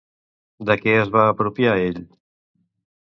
[0.69, 2.01] De què es va apropiar ell?